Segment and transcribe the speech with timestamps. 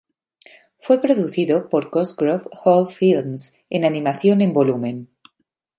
[0.79, 5.09] Fue producido por Cosgrove Hall Films en animación en volumen.